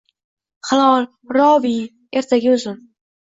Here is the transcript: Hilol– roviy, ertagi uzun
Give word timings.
Hilol– 0.69 1.05
roviy, 1.37 1.77
ertagi 2.23 2.53
uzun 2.57 2.81